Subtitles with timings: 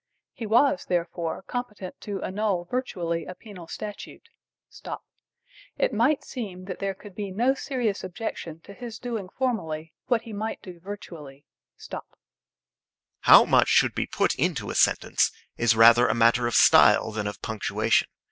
[0.33, 4.29] He was, therefore, competent to annul virtually a penal statute.
[5.77, 10.23] It might seem that there could be no serious objection to his doing formally what
[10.23, 11.45] he might do virtually.
[13.19, 17.27] How much should be put into a sentence is rather a matter of style than
[17.27, 18.07] of punctuation.